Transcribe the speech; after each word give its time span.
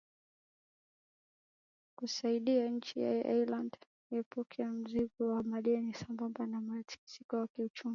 kusaidia 1.95 2.67
nchi 2.69 2.99
ya 3.01 3.11
ireland 3.11 3.73
iepuke 4.11 4.63
na 4.63 4.71
mzigo 4.71 5.27
wa 5.33 5.43
madeni 5.43 5.93
sambamba 5.93 6.45
na 6.45 6.61
mtikisiko 6.61 7.37
wa 7.37 7.47
kiuchumi 7.47 7.89